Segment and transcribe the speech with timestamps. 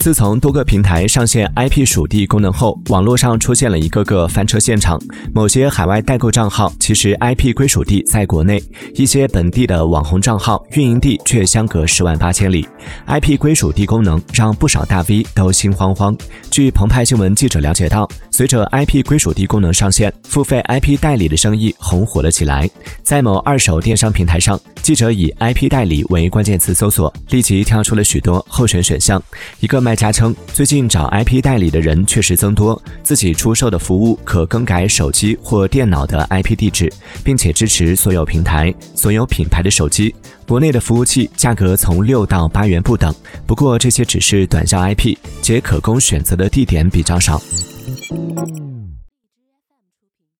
[0.00, 5.00] 自从多个平台上线 IP 属地功能后，网络上出现了一个个翻车现场。
[5.32, 8.60] 某些海外代购账号其实 IP 归属地在国内，
[8.94, 12.66] 一些本地的网红账号运营地却相隔十万八千里。
[13.06, 16.16] IP 归属地功能让不少大 V 都心慌慌。
[16.50, 22.68] 据澎湃新闻记者了解到，随着 IP 归属地功能上线，付费 IP 代理的生意红火了起来。
[23.04, 29.22] 在某二手电商平台上，记者以 IP 代理为关键词搜索，立即跳出了许多候选选项。
[29.60, 40.12] 一个卖家称，最近找 IP 代理的人确实增多，自己出售的服务可更改手机或电脑的 IP 地址，并且支持所有平台、所有品牌的手机。
[40.48, 43.14] 国内的服务器价格从六到八元不等，
[43.46, 47.40] 不过这些只是短效 IP，且可供选择的地点比较少。